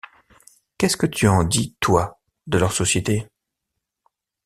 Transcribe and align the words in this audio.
Qu’est-ce 0.79 0.97
que 0.97 1.05
tu 1.05 1.27
en 1.27 1.43
dis, 1.43 1.75
toi, 1.79 2.19
de 2.47 2.57
leur 2.57 2.71
société? 2.73 3.27